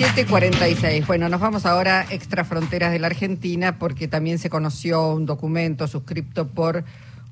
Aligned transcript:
1746. 0.00 1.06
Bueno, 1.06 1.28
nos 1.28 1.42
vamos 1.42 1.66
ahora 1.66 2.06
extra 2.08 2.42
fronteras 2.42 2.90
de 2.90 2.98
la 2.98 3.08
Argentina 3.08 3.78
porque 3.78 4.08
también 4.08 4.38
se 4.38 4.48
conoció 4.48 5.12
un 5.12 5.26
documento 5.26 5.86
suscripto 5.88 6.48
por 6.48 6.84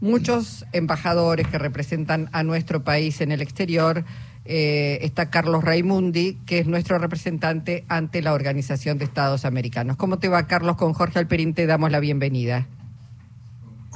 muchos 0.03 0.67
embajadores 0.73 1.49
que 1.49 1.57
representan 1.57 2.29
a 2.33 2.43
nuestro 2.43 2.85
país 2.85 3.23
en 3.23 3.33
el 3.33 3.41
exterior. 3.41 4.05
Eh, 4.45 4.99
está 5.01 5.31
Carlos 5.31 5.65
Raimundi, 5.65 6.35
que 6.45 6.59
es 6.59 6.67
nuestro 6.67 6.99
representante 6.99 7.87
ante 7.89 8.21
la 8.21 8.35
Organización 8.35 8.99
de 8.99 9.07
Estados 9.07 9.47
Americanos. 9.47 9.97
¿Cómo 9.97 10.19
te 10.19 10.29
va, 10.29 10.47
Carlos? 10.47 10.77
Con 10.77 10.93
Jorge 10.93 11.21
Alperín 11.21 11.55
te 11.55 11.65
damos 11.65 11.91
la 11.91 12.01
bienvenida. 12.01 12.67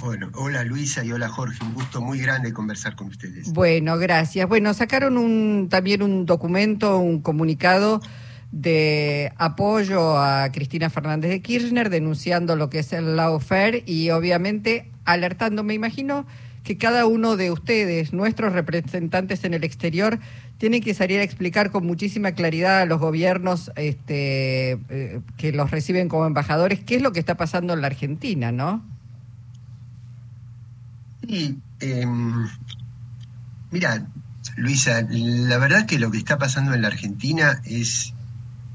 Bueno, 0.00 0.30
hola 0.34 0.64
Luisa 0.64 1.04
y 1.04 1.12
hola 1.12 1.28
Jorge, 1.28 1.62
un 1.62 1.74
gusto 1.74 2.00
muy 2.00 2.20
grande 2.20 2.54
conversar 2.54 2.96
con 2.96 3.08
ustedes. 3.08 3.52
Bueno, 3.52 3.98
gracias. 3.98 4.48
Bueno, 4.48 4.72
sacaron 4.72 5.18
un, 5.18 5.68
también 5.68 6.02
un 6.02 6.24
documento, 6.24 6.96
un 6.96 7.20
comunicado 7.20 8.00
de 8.52 9.32
apoyo 9.38 10.18
a 10.18 10.52
Cristina 10.52 10.90
Fernández 10.90 11.30
de 11.30 11.40
Kirchner, 11.40 11.88
denunciando 11.90 12.54
lo 12.54 12.68
que 12.70 12.80
es 12.80 12.92
el 12.92 13.16
lawfare 13.16 13.82
y 13.86 14.10
obviamente 14.10 14.90
alertando, 15.04 15.64
me 15.64 15.74
imagino 15.74 16.26
que 16.62 16.78
cada 16.78 17.06
uno 17.06 17.36
de 17.36 17.50
ustedes, 17.50 18.12
nuestros 18.12 18.52
representantes 18.52 19.44
en 19.44 19.54
el 19.54 19.64
exterior, 19.64 20.20
tienen 20.58 20.80
que 20.80 20.94
salir 20.94 21.18
a 21.18 21.24
explicar 21.24 21.72
con 21.72 21.84
muchísima 21.86 22.32
claridad 22.32 22.82
a 22.82 22.86
los 22.86 23.00
gobiernos 23.00 23.72
este, 23.74 24.78
eh, 24.88 25.20
que 25.36 25.52
los 25.52 25.70
reciben 25.70 26.08
como 26.08 26.26
embajadores 26.26 26.80
qué 26.84 26.96
es 26.96 27.02
lo 27.02 27.12
que 27.12 27.18
está 27.18 27.36
pasando 27.36 27.72
en 27.72 27.80
la 27.80 27.88
Argentina, 27.88 28.52
¿no? 28.52 28.84
Sí, 31.26 31.58
em, 31.80 32.46
mira, 33.70 34.06
Luisa, 34.56 35.06
la 35.10 35.58
verdad 35.58 35.86
que 35.86 35.98
lo 35.98 36.10
que 36.10 36.18
está 36.18 36.38
pasando 36.38 36.74
en 36.74 36.82
la 36.82 36.88
Argentina 36.88 37.60
es 37.64 38.11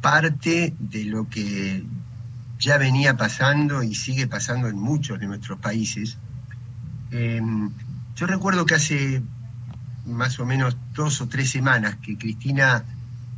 parte 0.09 0.73
de 0.79 1.03
lo 1.03 1.27
que 1.27 1.83
ya 2.59 2.77
venía 2.77 3.17
pasando 3.17 3.83
y 3.83 3.93
sigue 3.93 4.25
pasando 4.25 4.69
en 4.69 4.79
muchos 4.79 5.19
de 5.19 5.27
nuestros 5.27 5.59
países. 5.59 6.17
Em, 7.11 7.69
yo 8.15 8.25
recuerdo 8.25 8.65
que 8.65 8.75
hace 8.75 9.21
más 10.05 10.39
o 10.39 10.45
menos 10.45 10.77
dos 10.93 11.19
o 11.19 11.27
tres 11.27 11.49
semanas 11.49 11.97
que 11.97 12.17
Cristina 12.17 12.85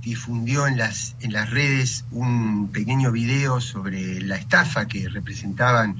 difundió 0.03 0.67
en 0.67 0.78
las, 0.78 1.16
en 1.22 1.34
las 1.34 1.50
redes 1.50 2.06
un 2.11 2.70
pequeño 2.72 3.11
video 3.11 3.59
sobre 3.61 4.22
la 4.22 4.36
estafa 4.36 4.88
que 4.88 5.09
representaban 5.09 6.00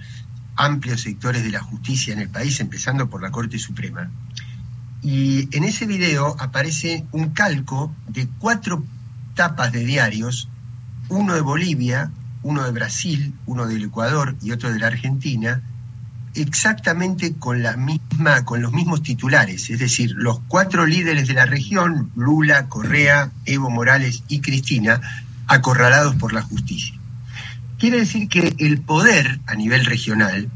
amplios 0.56 1.02
sectores 1.02 1.44
de 1.44 1.50
la 1.50 1.62
justicia 1.62 2.14
en 2.14 2.20
el 2.20 2.30
país, 2.30 2.60
empezando 2.60 3.10
por 3.10 3.24
la 3.24 3.32
Corte 3.32 3.58
Suprema. 3.58 4.12
Y 5.02 5.50
en 5.58 5.64
ese 5.64 5.88
video 5.88 6.36
aparece 6.40 7.08
un 7.12 7.30
calco 7.30 7.92
de 8.08 8.28
cuatro 8.38 8.84
tapas 9.34 9.72
de 9.72 9.84
diarios, 9.84 10.48
uno 11.10 11.36
de 11.36 11.42
Bolivia, 11.42 12.12
uno 12.44 12.64
de 12.64 12.72
Brasil, 12.72 13.34
uno 13.46 13.68
del 13.68 13.84
Ecuador 13.84 14.36
y 14.42 14.52
otro 14.52 14.72
de 14.72 14.80
la 14.80 14.88
Argentina, 14.88 15.62
exactamente 16.36 17.34
con 17.34 17.64
la 17.64 17.76
misma, 17.76 18.46
con 18.46 18.62
los 18.62 18.72
mismos 18.72 19.04
titulares, 19.04 19.70
es 19.70 19.80
decir, 19.80 20.14
los 20.16 20.40
cuatro 20.48 20.86
líderes 20.86 21.28
de 21.28 21.34
la 21.34 21.46
región, 21.46 22.12
Lula, 22.16 22.68
Correa, 22.68 23.32
Evo 23.46 23.70
Morales 23.70 24.24
y 24.28 24.40
Cristina, 24.40 25.02
acorralados 25.48 26.16
por 26.16 26.34
la 26.34 26.44
justicia. 26.44 26.96
Quiere 27.78 28.00
decir 28.00 28.28
que 28.30 28.56
el 28.60 28.82
poder 28.82 29.40
a 29.48 29.56
nivel 29.56 29.86
regional 29.86 30.50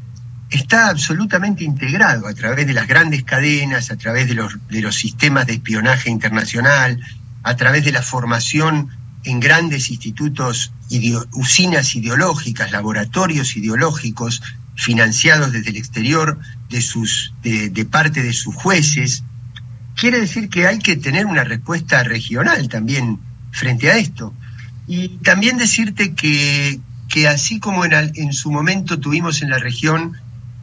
está 0.50 0.90
absolutamente 0.90 1.64
integrado 1.64 2.28
a 2.28 2.34
través 2.34 2.68
de 2.68 2.74
las 2.74 2.88
grandes 2.88 3.24
cadenas, 3.24 3.90
a 3.92 3.98
través 3.98 4.28
de 4.28 4.36
los, 4.36 4.56
de 4.70 4.82
los 4.82 4.96
sistemas 4.96 5.48
de 5.48 5.54
espionaje 5.54 6.12
internacional, 6.12 7.00
a 7.42 7.56
través 7.56 7.84
de 7.84 7.92
la 7.92 8.04
formación 8.04 8.90
en 9.24 9.40
grandes 9.40 9.90
institutos, 9.90 10.72
usinas 11.32 11.96
ideológicas, 11.96 12.72
laboratorios 12.72 13.56
ideológicos 13.56 14.42
financiados 14.76 15.52
desde 15.52 15.70
el 15.70 15.78
exterior 15.78 16.40
de, 16.70 16.82
sus, 16.82 17.34
de, 17.42 17.86
parte 17.86 18.24
de 18.24 18.34
sus 18.34 18.56
jueces. 18.56 19.24
Quiere 19.96 20.20
decir 20.20 20.50
que 20.50 20.68
hay 20.68 20.80
que 20.80 20.96
tener 20.96 21.26
una 21.26 21.44
respuesta 21.44 22.04
regional 22.04 22.68
también 22.68 23.20
frente 23.52 23.92
a 23.92 23.98
esto. 23.98 24.34
Y 24.88 25.10
también 25.20 25.58
decirte 25.58 26.14
que, 26.14 26.80
que 27.10 27.28
así 27.28 27.60
como 27.60 27.86
en, 27.86 28.34
su 28.34 28.52
momento 28.52 29.00
tuvimos 29.00 29.42
en 29.42 29.52
la 29.52 29.60
región 29.60 30.18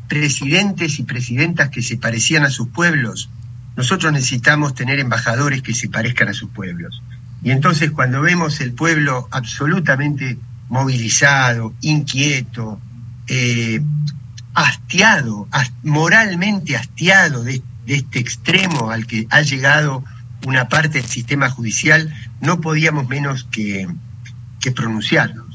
presidentes 0.09 0.99
y 0.99 1.05
presidentas 1.05 1.71
que 1.71 1.83
se 1.83 1.97
parecían 1.97 2.45
a 2.45 2.51
sus 2.51 2.69
pueblos, 2.69 3.31
nosotros 3.77 4.13
necesitamos 4.13 4.75
tener 4.75 4.99
embajadores 4.99 5.63
que 5.63 5.73
se 5.73 5.89
parezcan 5.89 6.29
a 6.29 6.35
sus 6.35 6.51
pueblos. 6.51 7.01
Y 7.43 7.51
entonces 7.51 7.91
cuando 7.91 8.21
vemos 8.21 8.61
el 8.61 8.73
pueblo 8.73 9.29
absolutamente 9.31 10.39
movilizado, 10.69 11.75
inquieto, 11.81 12.81
eh, 13.27 13.81
hastiado, 14.55 15.49
moralmente 15.83 16.77
hastiado 16.77 17.45
de, 17.45 17.63
este 17.87 18.21
extremo 18.21 18.91
al 18.91 19.07
que 19.07 19.27
ha 19.31 19.43
llegado 19.43 20.05
una 20.47 20.69
parte 20.69 21.01
del 21.01 21.09
sistema 21.09 21.51
judicial, 21.51 22.15
no 22.41 22.61
podíamos 22.61 23.09
menos 23.09 23.49
que, 23.51 23.89
que 24.61 24.71
pronunciarnos. 24.71 25.51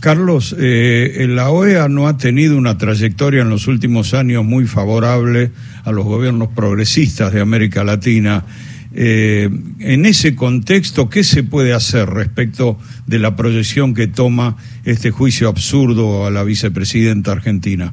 Carlos, 0.00 0.54
eh, 0.58 1.26
la 1.28 1.50
OEA 1.50 1.88
no 1.88 2.08
ha 2.08 2.16
tenido 2.16 2.56
una 2.56 2.78
trayectoria 2.78 3.42
en 3.42 3.50
los 3.50 3.66
últimos 3.66 4.14
años 4.14 4.44
muy 4.44 4.66
favorable 4.66 5.50
a 5.84 5.92
los 5.92 6.04
gobiernos 6.04 6.48
progresistas 6.48 7.32
de 7.32 7.40
América 7.40 7.84
Latina. 7.84 8.44
Eh, 8.96 9.50
en 9.80 10.06
ese 10.06 10.36
contexto, 10.36 11.10
¿qué 11.10 11.24
se 11.24 11.42
puede 11.42 11.74
hacer 11.74 12.08
respecto 12.08 12.78
de 13.06 13.18
la 13.18 13.34
proyección 13.34 13.92
que 13.92 14.06
toma 14.06 14.56
este 14.84 15.10
juicio 15.10 15.48
absurdo 15.48 16.26
a 16.26 16.30
la 16.30 16.44
vicepresidenta 16.44 17.32
argentina? 17.32 17.92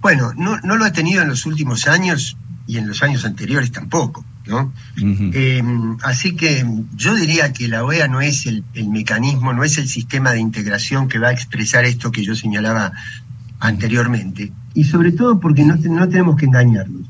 Bueno, 0.00 0.32
no, 0.36 0.60
no 0.60 0.76
lo 0.76 0.84
ha 0.84 0.92
tenido 0.92 1.22
en 1.22 1.28
los 1.28 1.46
últimos 1.46 1.88
años 1.88 2.36
y 2.68 2.78
en 2.78 2.86
los 2.86 3.02
años 3.02 3.24
anteriores 3.24 3.72
tampoco. 3.72 4.24
¿no? 4.46 4.72
Em, 4.96 5.96
así 6.04 6.36
que 6.36 6.64
yo 6.94 7.14
diría 7.16 7.52
que 7.52 7.66
la 7.66 7.84
OEA 7.84 8.06
no 8.06 8.20
es 8.20 8.46
el, 8.46 8.64
mecanismo, 8.88 9.52
no 9.52 9.64
es 9.64 9.78
el 9.78 9.88
sistema 9.88 10.32
de 10.32 10.38
integración 10.38 11.08
que 11.08 11.18
va 11.18 11.28
a 11.28 11.32
expresar 11.32 11.84
esto 11.84 12.12
que 12.12 12.24
yo 12.24 12.36
señalaba 12.36 12.92
anteriormente. 13.58 14.52
Y 14.74 14.84
sobre 14.84 15.12
todo 15.12 15.40
porque 15.40 15.64
no, 15.64 15.74
no 15.74 16.08
tenemos 16.08 16.36
que 16.36 16.46
engañarnos. 16.46 17.06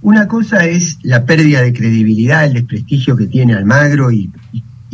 Una 0.00 0.28
cosa 0.28 0.64
es 0.64 0.98
la 1.02 1.24
pérdida 1.24 1.62
de 1.62 1.72
credibilidad, 1.72 2.44
el 2.44 2.54
desprestigio 2.54 3.16
que 3.16 3.26
tiene 3.26 3.54
Almagro 3.54 4.12
y, 4.12 4.30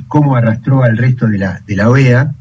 cómo 0.09 0.37
arrastró 0.37 0.83
al 0.83 0.97
resto 0.97 1.27
de 1.27 1.39
la, 1.39 1.61
de 1.67 1.77
la 1.77 1.91
OEA. 1.91 2.35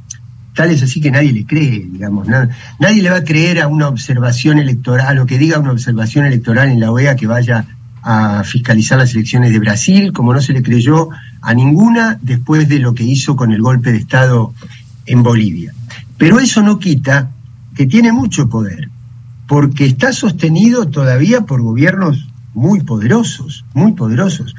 Tal 0.55 0.69
es 0.69 0.83
así 0.83 1.01
que 1.01 1.11
nadie 1.11 1.33
le 1.33 1.45
cree, 1.45 1.87
digamos. 1.91 2.27
nadie 2.27 3.01
le 3.01 3.09
va 3.09 3.17
a 3.17 3.23
creer 3.23 3.61
a 3.61 3.67
una 3.67 3.87
observación 3.87 4.59
electoral, 4.59 5.07
a 5.07 5.13
lo 5.13 5.25
que 5.25 5.37
diga 5.37 5.59
una 5.59 5.71
observación 5.71 6.25
electoral 6.25 6.69
en 6.69 6.79
la 6.79 6.91
OEA 6.91 7.15
que 7.15 7.27
vaya 7.27 7.65
a 8.03 8.43
fiscalizar 8.43 8.97
las 8.97 9.13
elecciones 9.13 9.51
de 9.51 9.59
Brasil, 9.59 10.13
como 10.13 10.33
no 10.33 10.41
se 10.41 10.53
le 10.53 10.61
creyó 10.61 11.09
a 11.41 11.53
ninguna 11.53 12.19
después 12.21 12.69
de 12.69 12.79
lo 12.79 12.93
que 12.93 13.03
hizo 13.03 13.35
con 13.35 13.51
el 13.51 13.61
golpe 13.61 13.91
de 13.91 13.97
Estado 13.97 14.53
en 15.05 15.23
Bolivia. 15.23 15.73
Pero 16.17 16.39
eso 16.39 16.61
no 16.61 16.79
quita 16.79 17.31
que 17.75 17.87
tiene 17.87 18.11
mucho 18.11 18.49
poder, 18.49 18.89
porque 19.47 19.85
está 19.85 20.13
sostenido 20.13 20.87
todavía 20.87 21.41
por 21.41 21.61
gobiernos 21.61 22.29
muy 22.53 22.81
poderosos, 22.81 23.65
muy 23.73 23.93
poderosos. 23.93 24.55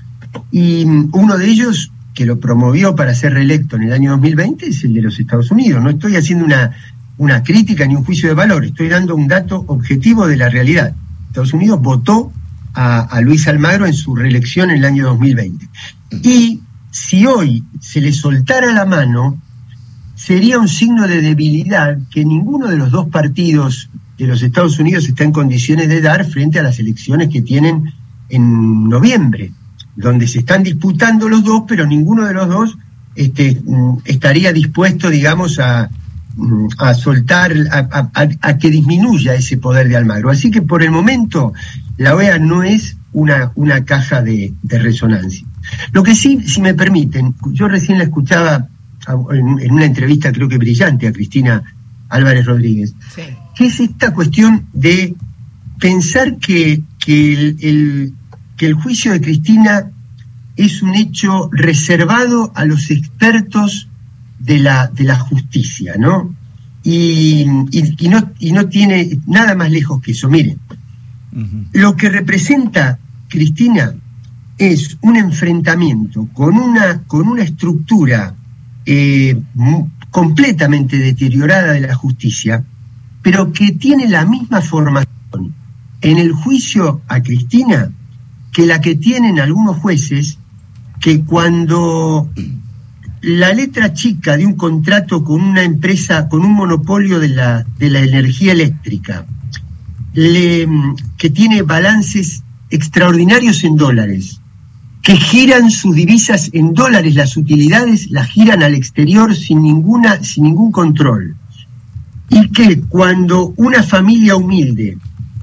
Y 0.50 0.84
uno 0.84 1.38
de 1.38 1.46
ellos 1.46 1.92
que 2.14 2.26
lo 2.26 2.38
promovió 2.38 2.94
para 2.94 3.14
ser 3.14 3.34
reelecto 3.34 3.76
en 3.76 3.84
el 3.84 3.92
año 3.92 4.12
2020 4.12 4.66
es 4.66 4.84
el 4.84 4.94
de 4.94 5.02
los 5.02 5.18
Estados 5.18 5.50
Unidos. 5.50 5.82
No 5.82 5.90
estoy 5.90 6.16
haciendo 6.16 6.44
una, 6.44 6.72
una 7.18 7.42
crítica 7.42 7.86
ni 7.86 7.96
un 7.96 8.04
juicio 8.04 8.28
de 8.28 8.34
valor, 8.34 8.64
estoy 8.64 8.88
dando 8.88 9.14
un 9.16 9.28
dato 9.28 9.64
objetivo 9.66 10.26
de 10.26 10.36
la 10.36 10.48
realidad. 10.48 10.94
Estados 11.28 11.52
Unidos 11.52 11.80
votó 11.80 12.32
a, 12.74 13.20
Luis 13.20 13.46
Almagro 13.46 13.86
en 13.86 13.94
su 13.94 14.14
reelección 14.14 14.70
en 14.70 14.78
el 14.78 14.84
año 14.84 15.06
2020. 15.06 15.68
Y 16.22 16.60
si 16.90 17.26
hoy 17.26 17.64
se 17.80 18.00
le 18.00 18.12
soltara 18.12 18.72
la 18.72 18.84
mano, 18.84 19.40
sería 20.14 20.58
un 20.58 20.68
signo 20.68 21.06
de 21.06 21.20
debilidad 21.20 21.98
que 22.10 22.24
ninguno 22.24 22.68
de 22.68 22.76
los 22.76 22.90
dos 22.90 23.08
partidos 23.08 23.90
de 24.18 24.26
los 24.26 24.42
Estados 24.42 24.78
Unidos 24.78 25.08
está 25.08 25.24
en 25.24 25.32
condiciones 25.32 25.88
de 25.88 26.00
dar 26.00 26.24
frente 26.24 26.58
a 26.58 26.62
las 26.62 26.78
elecciones 26.78 27.28
que 27.28 27.42
tienen 27.42 27.92
en 28.28 28.88
noviembre, 28.88 29.52
donde 29.96 30.26
se 30.26 30.40
están 30.40 30.62
disputando 30.62 31.28
los 31.28 31.44
dos, 31.44 31.64
pero 31.66 31.86
ninguno 31.86 32.24
de 32.24 32.34
los 32.34 32.48
dos 32.48 32.78
este, 33.14 33.60
mm, 33.64 33.98
estaría 34.04 34.52
dispuesto, 34.52 35.10
digamos, 35.10 35.58
a, 35.58 35.88
mm, 36.36 36.66
a 36.78 36.94
soltar, 36.94 37.52
a, 37.70 38.58
que 38.58 38.70
disminuya 38.70 39.34
ese 39.34 39.56
poder 39.56 39.88
de 39.88 39.96
Almagro. 39.96 40.30
Así 40.30 40.50
que 40.50 40.62
por 40.62 40.82
el 40.82 40.90
momento 40.90 41.52
la 41.96 42.14
OEA 42.14 42.38
no 42.38 42.62
es 42.62 42.96
una, 43.12 43.52
una 43.54 43.84
caja 43.84 44.22
de, 44.22 44.52
resonancia. 44.64 45.46
Lo 45.92 46.02
que 46.02 46.14
sí, 46.14 46.40
si 46.46 46.60
me 46.60 46.74
permiten, 46.74 47.34
yo 47.52 47.68
recién 47.68 47.98
la 47.98 48.04
escuchaba 48.04 48.68
en, 49.32 49.72
una 49.72 49.84
entrevista 49.84 50.32
creo 50.32 50.48
que 50.48 50.58
brillante 50.58 51.06
a 51.06 51.12
Cristina 51.12 51.62
Álvarez 52.08 52.46
Rodríguez, 52.46 52.94
que 53.54 53.66
es 53.66 53.80
esta 53.80 54.12
cuestión 54.12 54.66
de 54.72 55.14
pensar 55.78 56.38
que, 56.38 56.82
que, 56.98 57.32
el, 57.32 58.14
que 58.56 58.66
el 58.66 58.74
juicio 58.74 59.12
de 59.12 59.20
Cristina 59.20 59.90
es 60.56 60.82
un 60.82 60.94
hecho 60.94 61.50
reservado 61.52 62.52
a 62.54 62.64
los 62.64 62.90
expertos 62.90 63.88
de 64.38 64.58
la, 64.58 64.88
de 64.88 65.04
la 65.04 65.18
justicia, 65.18 65.94
¿no? 65.98 66.34
Y, 66.82 67.46
no, 67.46 68.32
y 68.38 68.52
no 68.52 68.68
tiene 68.68 69.18
nada 69.26 69.54
más 69.54 69.70
lejos 69.70 70.02
que 70.02 70.12
eso. 70.12 70.28
Miren, 70.28 70.58
lo 71.72 71.96
que 71.96 72.10
representa 72.10 72.98
Cristina 73.28 73.94
es 74.58 74.98
un 75.00 75.16
enfrentamiento 75.16 76.28
con 76.32 76.56
una, 76.56 77.02
con 77.04 77.26
una 77.26 77.42
estructura 77.42 78.34
eh, 78.86 79.40
completamente 80.10 80.98
deteriorada 80.98 81.72
de 81.72 81.80
la 81.80 81.94
justicia, 81.94 82.64
pero 83.24 83.52
que 83.54 83.72
tiene 83.72 84.06
la 84.06 84.26
misma 84.26 84.60
formación 84.60 85.54
en 86.02 86.18
el 86.18 86.32
juicio 86.32 87.00
a 87.08 87.22
Cristina 87.22 87.90
que 88.52 88.66
la 88.66 88.82
que 88.82 88.96
tienen 88.96 89.40
algunos 89.40 89.78
jueces 89.78 90.38
que 91.00 91.22
cuando 91.24 92.28
la 93.22 93.54
letra 93.54 93.94
chica 93.94 94.36
de 94.36 94.44
un 94.44 94.56
contrato 94.56 95.24
con 95.24 95.40
una 95.40 95.62
empresa, 95.62 96.28
con 96.28 96.44
un 96.44 96.52
monopolio 96.52 97.18
de 97.18 97.30
la, 97.30 97.64
de 97.78 97.88
la 97.88 98.00
energía 98.00 98.52
eléctrica, 98.52 99.24
que 100.12 101.30
tiene 101.32 101.62
balances 101.62 102.44
extraordinarios 102.68 103.64
en 103.64 103.76
dólares, 103.76 104.38
que 105.02 105.16
giran 105.16 105.70
sus 105.70 105.96
divisas 105.96 106.50
en 106.52 106.74
dólares, 106.74 107.14
las 107.14 107.38
utilidades 107.38 108.10
las 108.10 108.28
giran 108.28 108.62
al 108.62 108.74
exterior 108.74 109.34
sin, 109.34 109.62
ninguna, 109.62 110.22
sin 110.22 110.44
ningún 110.44 110.70
control. 110.70 111.36
Y 112.28 112.48
que 112.50 112.80
cuando 112.82 113.54
una 113.56 113.82
familia 113.82 114.36
humilde 114.36 114.98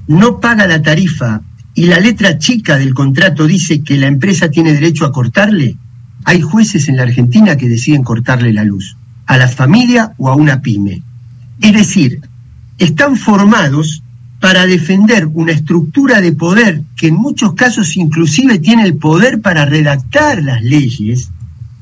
no 0.08 0.40
paga 0.40 0.66
la 0.66 0.82
tarifa 0.82 1.42
y 1.74 1.86
la 1.86 2.00
letra 2.00 2.38
chica 2.38 2.76
del 2.76 2.92
contrato 2.92 3.46
dice 3.46 3.82
que 3.82 3.96
la 3.96 4.06
empresa 4.06 4.50
tiene 4.50 4.72
derecho 4.74 5.06
a 5.06 5.12
cortarle, 5.12 5.76
hay 6.24 6.40
jueces 6.40 6.88
en 6.88 6.96
la 6.96 7.04
Argentina 7.04 7.56
que 7.56 7.68
deciden 7.68 8.02
cortarle 8.02 8.52
la 8.52 8.64
luz, 8.64 8.96
a 9.26 9.36
la 9.36 9.48
familia 9.48 10.12
o 10.18 10.28
a 10.28 10.36
una 10.36 10.60
pyme. 10.60 11.02
Es 11.60 11.72
decir, 11.72 12.20
están 12.78 13.16
formados 13.16 14.02
para 14.40 14.66
defender 14.66 15.28
una 15.32 15.52
estructura 15.52 16.20
de 16.20 16.32
poder 16.32 16.82
que 16.96 17.08
en 17.08 17.14
muchos 17.14 17.54
casos 17.54 17.96
inclusive 17.96 18.58
tiene 18.58 18.82
el 18.82 18.96
poder 18.96 19.40
para 19.40 19.64
redactar 19.64 20.42
las 20.42 20.62
leyes, 20.62 21.30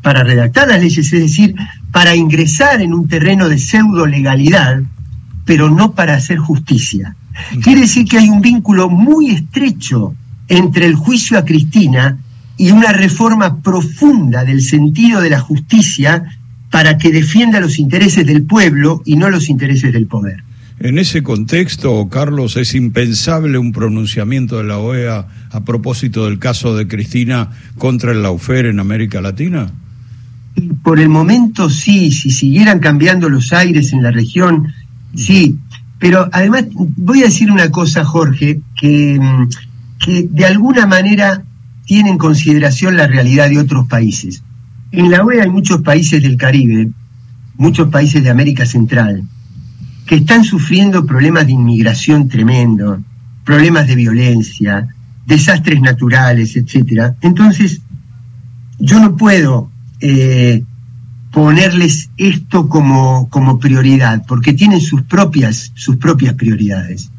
para 0.03 0.23
redactar 0.25 0.69
las 0.69 0.81
leyes, 0.81 1.11
es 1.13 1.21
decir, 1.21 1.55
para 1.93 2.15
ingresar 2.15 2.81
en 2.81 2.95
un 2.95 3.09
terreno 3.09 3.49
de 3.49 3.59
pseudo 3.59 4.07
legalidad, 4.07 4.83
pero 5.45 5.71
no 5.71 5.93
para 5.93 6.15
hacer 6.15 6.39
justicia. 6.39 7.17
Quiere 7.63 7.83
decir 7.83 8.07
que 8.07 8.19
hay 8.19 8.29
un 8.29 8.41
vínculo 8.41 8.89
muy 8.89 9.31
estrecho 9.31 10.15
entre 10.49 10.87
el 10.87 10.95
juicio 10.95 11.39
a 11.39 11.45
Cristina 11.45 12.19
y 12.57 12.71
una 12.73 12.93
reforma 12.93 13.63
profunda 13.63 14.45
del 14.45 14.63
sentido 14.63 15.21
de 15.21 15.31
la 15.31 15.41
justicia 15.41 16.25
para 16.71 16.99
que 16.99 17.11
defienda 17.11 17.61
los 17.61 17.79
intereses 17.79 18.27
del 18.27 18.43
pueblo 18.43 19.03
y 19.05 19.17
no 19.17 19.31
los 19.31 19.49
intereses 19.49 19.93
del 19.93 20.07
poder. 20.07 20.45
En 20.79 20.99
ese 20.99 21.23
contexto, 21.23 22.09
Carlos, 22.09 22.57
es 22.57 22.75
impensable 22.75 23.59
un 23.59 23.73
pronunciamiento 23.73 24.57
de 24.59 24.65
la 24.65 24.79
OEA 24.79 25.27
a 25.51 25.65
propósito 25.65 26.25
del 26.25 26.39
caso 26.39 26.75
de 26.75 26.89
Cristina 26.89 27.51
contra 27.77 28.13
el 28.13 28.23
Laufer 28.23 28.67
en 28.67 28.81
América 28.81 29.21
Latina. 29.21 29.73
Por 30.83 31.01
el 31.01 31.09
momento 31.09 31.71
sí, 31.71 32.11
si 32.11 32.31
siguieran 32.31 32.79
cambiando 32.79 33.29
los 33.29 33.53
aires 33.53 33.93
en 33.93 34.03
la 34.03 34.11
región, 34.11 34.73
sí. 35.15 35.59
Pero 35.99 36.29
además 36.33 36.65
voy 36.75 37.21
a 37.23 37.27
decir 37.27 37.51
una 37.51 37.71
cosa, 37.71 38.05
Jorge, 38.05 38.61
que, 38.81 39.21
que 39.99 40.29
de 40.31 40.47
alguna 40.47 40.87
manera 40.87 41.43
tiene 41.85 42.11
en 42.11 42.19
consideración 42.19 42.97
la 42.97 43.07
realidad 43.07 43.51
de 43.51 43.59
otros 43.59 43.87
países. 43.89 44.43
En 44.93 45.11
la 45.11 45.25
OEA 45.25 45.45
hay 45.45 45.51
muchos 45.51 45.83
países 45.83 46.23
del 46.23 46.37
Caribe, 46.37 46.91
muchos 47.57 47.91
países 47.91 48.23
de 48.23 48.31
América 48.31 48.65
Central, 48.65 49.23
que 50.07 50.17
están 50.17 50.43
sufriendo 50.45 51.05
problemas 51.05 51.47
de 51.47 51.53
inmigración 51.53 52.29
tremendo, 52.29 53.01
problemas 53.45 53.87
de 53.87 53.97
violencia, 53.97 54.89
desastres 55.27 55.81
naturales, 55.81 56.57
etcétera. 56.57 57.15
Entonces, 57.21 57.83
yo 58.79 58.99
no 58.99 59.17
puedo 59.17 59.71
eh, 60.01 60.63
ponerles 61.31 62.11
esto 62.17 62.69
como, 62.69 63.29
como, 63.29 63.59
prioridad, 63.59 64.25
porque 64.27 64.53
tienen 64.53 64.81
sus 64.81 65.03
propias, 65.03 65.73
sus 65.75 65.97
propias 65.97 66.35
prioridades. 66.35 67.11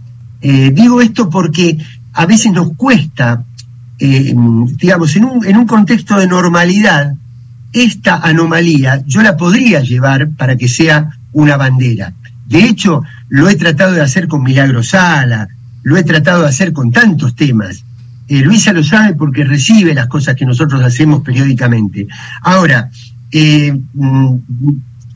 Eh, 0.42 0.72
digo 0.74 1.02
esto 1.02 1.30
porque 1.30 1.78
a 2.14 2.26
veces 2.26 2.52
nos 2.52 2.74
cuesta, 2.76 3.44
eh, 4.00 4.34
digamos, 4.78 5.16
en 5.16 5.26
un, 5.26 5.46
en 5.46 5.58
un 5.58 5.66
contexto 5.66 6.20
de 6.20 6.28
normalidad, 6.28 7.16
esta 7.72 8.18
anomalía 8.18 9.02
yo 9.06 9.22
la 9.22 9.38
podría 9.38 9.82
llevar 9.82 10.30
para 10.32 10.58
que 10.58 10.68
sea 10.68 11.10
una 11.32 11.56
bandera. 11.56 12.14
De 12.48 12.66
hecho, 12.66 13.04
lo 13.30 13.48
he 13.48 13.56
tratado 13.56 13.94
de 13.94 14.02
hacer 14.02 14.28
con 14.28 14.44
Milagro 14.44 14.84
Sala, 14.84 15.48
lo 15.84 15.96
he 15.96 16.04
tratado 16.04 16.42
de 16.42 16.50
hacer 16.50 16.74
con 16.74 16.92
tantos 16.92 17.36
temas. 17.36 17.86
Luisa 18.40 18.72
lo 18.72 18.84
sabe 18.84 19.14
porque 19.16 19.44
recibe 19.44 19.94
las 19.94 20.08
cosas 20.08 20.36
que 20.36 20.46
nosotros 20.46 20.82
hacemos 20.82 21.22
periódicamente. 21.22 22.08
Ahora, 22.42 22.90
eh, 23.32 23.78
mm, 23.94 24.36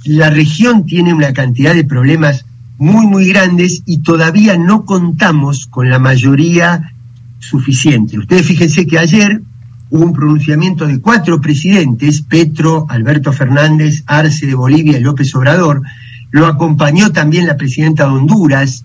la 0.06 0.30
región 0.30 0.86
tiene 0.86 1.14
una 1.14 1.34
cantidad 1.34 1.74
de 1.74 1.84
problemas 1.84 2.46
muy, 2.78 3.08
muy 3.08 3.28
grandes 3.30 3.82
y 3.86 4.00
todavía 4.00 4.58
no 4.58 4.86
contamos 4.86 5.66
con 5.66 5.90
la 5.90 6.00
mayoría 6.00 6.94
suficiente. 7.40 8.18
Ustedes 8.20 8.46
fíjense 8.46 8.86
que 8.86 9.00
ayer 9.00 9.42
hubo 9.90 10.06
un 10.06 10.14
pronunciamiento 10.14 10.86
de 10.86 11.00
cuatro 11.00 11.40
presidentes, 11.40 12.22
Petro, 12.22 12.86
Alberto 12.90 13.32
Fernández, 13.32 14.04
Arce 14.08 14.46
de 14.46 14.56
Bolivia 14.56 14.98
y 14.98 15.02
López 15.02 15.34
Obrador, 15.36 15.82
lo 16.32 16.48
acompañó 16.48 17.12
también 17.12 17.48
la 17.48 17.56
presidenta 17.56 18.06
de 18.06 18.12
Honduras, 18.12 18.84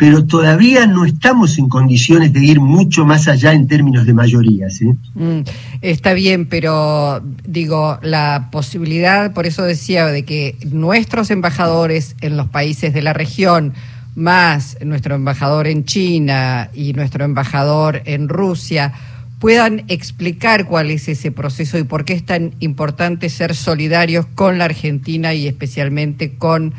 pero 0.00 0.24
todavía 0.24 0.86
no 0.86 1.04
estamos 1.04 1.58
en 1.58 1.68
condiciones 1.68 2.32
de 2.32 2.42
ir 2.42 2.58
mucho 2.58 3.04
más 3.04 3.28
allá 3.28 3.52
en 3.52 3.68
términos 3.68 4.06
de 4.06 4.14
mayorías. 4.14 4.80
¿eh? 4.80 4.94
Mm, 5.12 5.40
está 5.82 6.14
bien, 6.14 6.46
pero 6.46 7.20
digo, 7.46 7.98
la 8.00 8.48
posibilidad, 8.50 9.34
por 9.34 9.44
eso 9.44 9.62
decía, 9.62 10.06
de 10.06 10.24
que 10.24 10.56
nuestros 10.72 11.30
embajadores 11.30 12.16
en 12.22 12.38
los 12.38 12.48
países 12.48 12.94
de 12.94 13.02
la 13.02 13.12
región, 13.12 13.74
más 14.14 14.78
nuestro 14.82 15.16
embajador 15.16 15.66
en 15.66 15.84
China 15.84 16.70
y 16.72 16.94
nuestro 16.94 17.26
embajador 17.26 18.00
en 18.06 18.30
Rusia, 18.30 18.94
puedan 19.38 19.84
explicar 19.88 20.64
cuál 20.64 20.90
es 20.90 21.08
ese 21.08 21.30
proceso 21.30 21.76
y 21.76 21.82
por 21.82 22.06
qué 22.06 22.14
es 22.14 22.24
tan 22.24 22.54
importante 22.60 23.28
ser 23.28 23.54
solidarios 23.54 24.24
con 24.34 24.56
la 24.56 24.64
Argentina 24.64 25.34
y 25.34 25.46
especialmente 25.46 26.36
con 26.38 26.72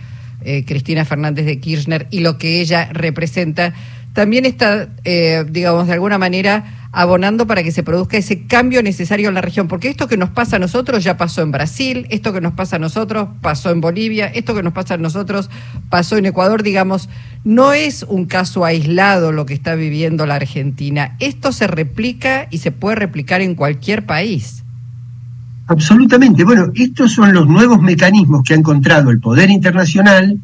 eh, 0.43 0.65
Cristina 0.65 1.05
Fernández 1.05 1.45
de 1.45 1.59
Kirchner 1.59 2.07
y 2.11 2.19
lo 2.19 2.37
que 2.37 2.61
ella 2.61 2.89
representa, 2.91 3.73
también 4.13 4.45
está, 4.45 4.89
eh, 5.03 5.45
digamos, 5.49 5.87
de 5.87 5.93
alguna 5.93 6.17
manera 6.17 6.81
abonando 6.91 7.47
para 7.47 7.63
que 7.63 7.71
se 7.71 7.83
produzca 7.83 8.17
ese 8.17 8.45
cambio 8.47 8.83
necesario 8.83 9.29
en 9.29 9.35
la 9.35 9.41
región, 9.41 9.67
porque 9.67 9.87
esto 9.87 10.07
que 10.07 10.17
nos 10.17 10.29
pasa 10.29 10.57
a 10.57 10.59
nosotros 10.59 11.03
ya 11.03 11.15
pasó 11.15 11.41
en 11.41 11.51
Brasil, 11.51 12.05
esto 12.09 12.33
que 12.33 12.41
nos 12.41 12.53
pasa 12.53 12.75
a 12.75 12.79
nosotros 12.79 13.29
pasó 13.41 13.71
en 13.71 13.79
Bolivia, 13.79 14.27
esto 14.27 14.53
que 14.53 14.63
nos 14.63 14.73
pasa 14.73 14.95
a 14.95 14.97
nosotros 14.97 15.49
pasó 15.89 16.17
en 16.17 16.25
Ecuador, 16.25 16.63
digamos, 16.63 17.07
no 17.45 17.71
es 17.71 18.03
un 18.03 18.25
caso 18.25 18.65
aislado 18.65 19.31
lo 19.31 19.45
que 19.45 19.53
está 19.53 19.75
viviendo 19.75 20.25
la 20.25 20.35
Argentina, 20.35 21.15
esto 21.19 21.53
se 21.53 21.67
replica 21.67 22.47
y 22.51 22.57
se 22.57 22.71
puede 22.71 22.97
replicar 22.97 23.39
en 23.41 23.55
cualquier 23.55 24.05
país. 24.05 24.63
Absolutamente. 25.71 26.43
Bueno, 26.43 26.69
estos 26.75 27.13
son 27.13 27.31
los 27.31 27.47
nuevos 27.47 27.81
mecanismos 27.81 28.43
que 28.43 28.53
ha 28.53 28.57
encontrado 28.57 29.09
el 29.09 29.21
poder 29.21 29.49
internacional 29.49 30.37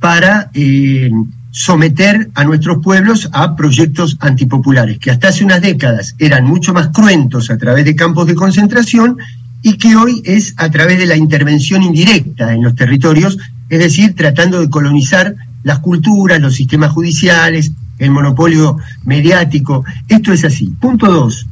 para 0.00 0.50
eh, 0.54 1.10
someter 1.50 2.30
a 2.34 2.44
nuestros 2.44 2.82
pueblos 2.82 3.28
a 3.34 3.54
proyectos 3.54 4.16
antipopulares, 4.18 4.98
que 4.98 5.10
hasta 5.10 5.28
hace 5.28 5.44
unas 5.44 5.60
décadas 5.60 6.14
eran 6.18 6.46
mucho 6.46 6.72
más 6.72 6.88
cruentos 6.88 7.50
a 7.50 7.58
través 7.58 7.84
de 7.84 7.94
campos 7.94 8.26
de 8.26 8.34
concentración 8.34 9.18
y 9.60 9.76
que 9.76 9.94
hoy 9.94 10.22
es 10.24 10.54
a 10.56 10.70
través 10.70 10.98
de 11.00 11.06
la 11.06 11.16
intervención 11.16 11.82
indirecta 11.82 12.54
en 12.54 12.62
los 12.62 12.74
territorios, 12.74 13.36
es 13.68 13.78
decir, 13.78 14.14
tratando 14.14 14.58
de 14.58 14.70
colonizar 14.70 15.34
las 15.64 15.80
culturas, 15.80 16.40
los 16.40 16.54
sistemas 16.54 16.92
judiciales, 16.92 17.72
el 17.98 18.10
monopolio 18.10 18.78
mediático. 19.04 19.84
Esto 20.08 20.32
es 20.32 20.46
así. 20.46 20.72
Punto 20.80 21.12
dos. 21.12 21.46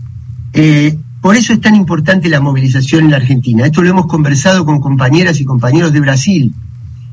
Eh, 0.55 0.97
por 1.25 1.37
eso 1.37 1.55
es 1.55 1.61
tan 1.63 1.75
importante 1.75 2.29
la 2.29 2.43
movilización 2.43 3.05
en 3.05 3.13
la 3.13 3.17
Argentina. 3.17 3.65
Esto 3.65 3.81
lo 3.81 3.89
hemos 3.89 4.05
conversado 4.05 4.67
con 4.67 4.79
compañeras 4.79 5.41
y 5.41 5.47
compañeros 5.47 5.91
de 5.91 6.01
Brasil. 6.01 6.53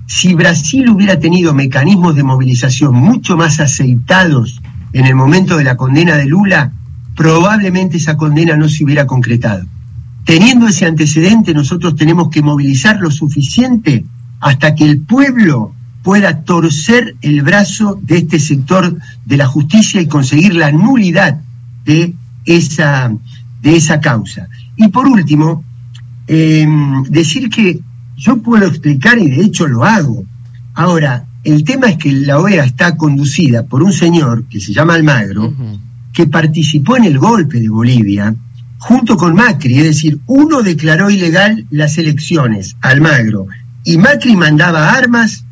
Si 0.05 0.33
Brasil 0.33 0.89
hubiera 0.89 1.17
tenido 1.17 1.53
mecanismos 1.53 2.17
de 2.17 2.23
movilización 2.23 2.93
mucho 2.93 3.37
más 3.37 3.61
aceitados 3.61 4.61
en 4.91 5.05
el 5.05 5.15
momento 5.15 5.55
de 5.55 5.63
la 5.63 5.77
condena 5.77 6.17
de 6.17 6.25
Lula, 6.25 6.73
probablemente 7.15 7.95
esa 7.95 8.17
condena 8.17 8.57
no 8.57 8.67
se 8.67 8.83
hubiera 8.83 9.07
concretado. 9.07 9.65
Teniendo 10.25 10.67
ese 10.67 10.85
antecedente, 10.85 11.53
nosotros 11.53 11.95
tenemos 11.95 12.27
que 12.27 12.41
movilizar 12.41 12.99
lo 12.99 13.11
suficiente 13.11 14.03
hasta 14.41 14.75
que 14.75 14.83
el 14.83 14.99
pueblo 14.99 15.73
pueda 16.03 16.43
torcer 16.43 17.15
el 17.21 17.43
brazo 17.43 17.97
de 18.01 18.17
este 18.17 18.39
sector 18.41 18.93
de 19.23 19.37
la 19.37 19.47
justicia 19.47 20.01
y 20.01 20.07
conseguir 20.07 20.53
la 20.55 20.73
nulidad 20.73 21.39
de 21.85 22.13
esa 22.43 23.09
de 23.61 23.75
esa 23.75 23.99
causa. 23.99 24.47
Y 24.75 24.87
por 24.89 25.07
último, 25.07 25.63
em, 26.27 27.03
decir 27.03 27.49
que 27.49 27.79
yo 28.17 28.37
puedo 28.41 28.67
explicar 28.67 29.17
y 29.17 29.29
de 29.29 29.43
hecho 29.43 29.67
lo 29.67 29.83
hago. 29.83 30.23
Ahora, 30.73 31.25
el 31.43 31.63
tema 31.63 31.87
es 31.87 31.97
que 31.97 32.11
la 32.11 32.39
OEA 32.39 32.65
está 32.65 32.95
conducida 32.95 33.63
por 33.63 33.81
un 33.81 33.93
señor 33.93 34.45
que 34.45 34.59
se 34.59 34.73
llama 34.73 34.93
Almagro, 34.93 35.53
que 36.13 36.27
participó 36.27 36.97
en 36.97 37.05
el 37.05 37.17
golpe 37.17 37.59
de 37.59 37.69
Bolivia 37.69 38.35
junto 38.77 39.15
con 39.15 39.35
Macri, 39.35 39.77
es 39.77 39.83
decir, 39.83 40.19
uno 40.25 40.63
declaró 40.63 41.11
ilegal 41.11 41.67
las 41.69 41.99
elecciones, 41.99 42.75
Almagro, 42.81 43.45
y 43.83 43.97
Macri 43.97 44.35
mandaba 44.35 44.93
armas, 44.93 45.45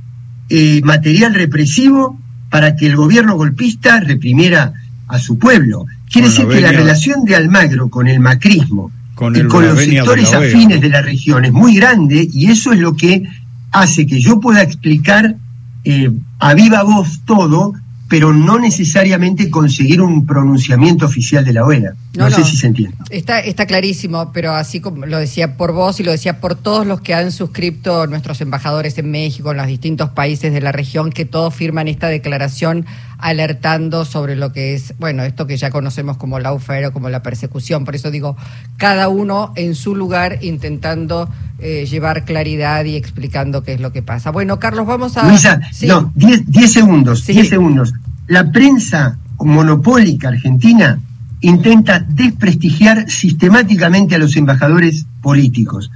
eh, 0.49 0.81
material 0.83 1.35
represivo 1.35 2.19
para 2.49 2.75
que 2.75 2.87
el 2.87 2.95
gobierno 2.95 3.35
golpista 3.35 3.99
reprimiera 3.99 4.73
a 5.07 5.19
su 5.19 5.37
pueblo. 5.37 5.85
Quiere 6.11 6.29
decir 6.29 6.47
que 6.47 6.61
la 6.61 6.71
relación 6.71 7.23
de 7.23 7.35
Almagro 7.35 7.89
con 7.89 8.07
el 8.07 8.19
macrismo 8.19 8.91
con 9.15 9.35
y 9.35 9.43
con 9.43 9.65
los 9.65 9.79
sectores 9.79 10.33
afines 10.33 10.81
de 10.81 10.89
la 10.89 11.01
región 11.01 11.45
es 11.45 11.51
muy 11.51 11.75
grande 11.75 12.27
y 12.31 12.49
eso 12.49 12.71
es 12.71 12.79
lo 12.79 12.95
que 12.95 13.23
hace 13.71 14.07
que 14.07 14.19
yo 14.19 14.39
pueda 14.39 14.61
explicar 14.61 15.35
eh, 15.83 16.11
a 16.39 16.53
viva 16.53 16.83
voz 16.83 17.21
todo 17.25 17.73
pero 18.09 18.33
no 18.33 18.57
necesariamente 18.57 19.51
conseguir 19.51 20.01
un 20.01 20.25
pronunciamiento 20.25 21.05
oficial 21.05 21.45
de 21.45 21.53
la 21.53 21.63
OEA. 21.63 21.93
No, 22.15 22.29
sé 22.31 22.43
si 22.43 22.57
se 22.57 22.67
entiende. 22.67 22.97
Está, 23.11 23.39
está 23.39 23.67
clarísimo, 23.67 24.31
pero 24.33 24.53
así 24.53 24.79
como 24.79 25.05
lo 25.05 25.19
decía 25.19 25.57
por 25.57 25.73
vos 25.73 25.99
y 25.99 26.03
lo 26.03 26.11
decía 26.11 26.39
por 26.39 26.55
todos 26.55 26.87
los 26.87 27.01
que 27.01 27.13
han 27.13 27.31
suscrito 27.31 28.07
nuestros 28.07 28.41
embajadores 28.41 28.97
en 28.97 29.11
México, 29.11 29.51
en 29.51 29.57
los 29.57 29.67
distintos 29.67 30.09
países 30.09 30.51
de 30.51 30.59
la 30.59 30.71
región, 30.71 31.11
que 31.11 31.25
todos 31.25 31.53
firman 31.53 31.87
esta 31.87 32.07
declaración 32.07 32.87
alertando 33.19 34.05
sobre 34.05 34.35
lo 34.35 34.51
que 34.51 34.73
es, 34.73 34.95
bueno, 34.97 35.23
esto 35.23 35.45
que 35.45 35.57
ya 35.57 35.69
conocemos 35.69 36.17
como 36.17 36.39
la 36.39 36.51
o 36.51 36.59
como 36.93 37.09
la 37.09 37.21
persecución. 37.21 37.85
Por 37.85 37.95
eso 37.95 38.09
digo, 38.09 38.35
cada 38.77 39.07
uno 39.09 39.53
en 39.55 39.75
su 39.75 39.93
lugar 39.93 40.39
intentando 40.41 41.29
eh, 41.59 41.85
llevar 41.85 42.25
claridad 42.25 42.85
y 42.85 42.95
explicando 42.95 43.61
qué 43.63 43.73
es 43.73 43.81
lo 43.81 43.91
que 43.91 44.01
pasa. 44.01 44.31
Bueno, 44.31 44.57
Carlos, 44.57 44.87
vamos 44.87 45.15
a... 45.17 45.27
Luisa, 45.27 45.59
no, 45.83 46.11
10 46.15 46.71
segundos, 46.71 47.25
10 47.27 47.49
segundos. 47.49 47.93
La 48.27 48.51
prensa 48.51 49.17
monopólica 49.37 50.29
argentina 50.29 50.99
intenta 51.41 51.99
desprestigiar 51.99 53.09
sistemáticamente 53.09 54.15
a 54.15 54.19
los 54.19 54.35
embajadores 54.35 55.05
políticos. 55.21 55.91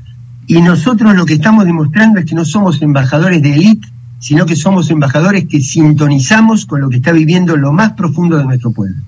Y 0.48 0.62
nosotros 0.62 1.16
lo 1.16 1.26
que 1.26 1.36
estamos 1.36 1.66
demostrando 1.66 2.20
es 2.20 2.26
que 2.26 2.36
no 2.36 2.46
somos 2.46 2.82
embajadores 2.82 3.42
de 3.42 3.54
élite, 3.54 3.88
sino 4.20 4.46
que 4.46 4.56
somos 4.56 4.90
embajadores 4.90 5.46
que 5.50 5.60
sintonizamos 5.62 6.66
con 6.66 6.82
lo 6.82 6.90
que 6.90 6.98
está 6.98 7.12
viviendo 7.12 7.58
lo 7.58 7.74
más 7.74 7.94
profundo 7.94 8.38
de 8.38 8.46
nuestro 8.46 8.72
pueblo. 8.72 9.02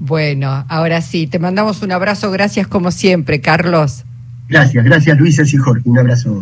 Bueno, 0.00 0.64
ahora 0.68 1.02
sí, 1.02 1.26
te 1.26 1.38
mandamos 1.38 1.82
un 1.82 1.92
abrazo, 1.92 2.30
gracias 2.30 2.66
como 2.66 2.90
siempre, 2.90 3.40
Carlos. 3.40 4.04
Gracias, 4.48 4.84
gracias 4.84 5.18
Luisa 5.18 5.42
y 5.44 5.56
Jorge. 5.56 5.88
Un 5.88 5.98
abrazo 5.98 6.40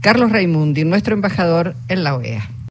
Carlos 0.00 0.30
Raimundi, 0.30 0.84
nuestro 0.84 1.14
embajador 1.14 1.74
en 1.88 2.04
la 2.04 2.14
OEA. 2.14 2.48